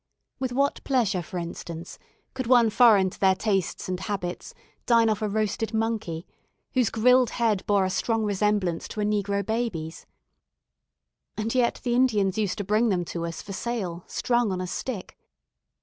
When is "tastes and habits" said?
3.35-4.55